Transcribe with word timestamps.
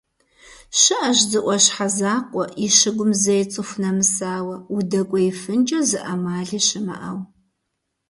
ЩыӀэщ 0.79 1.17
зы 1.29 1.39
Ӏуащхьэ 1.43 1.87
закъуэ 1.97 2.45
и 2.65 2.67
щыгум 2.75 3.11
зэи 3.21 3.43
цӀыху 3.51 3.79
нэмысауэ, 3.81 4.55
удэкӀуеифынкӀэ 4.75 5.79
зы 5.89 5.99
Ӏэмали 6.05 6.59
щымыӀэу. 6.67 7.19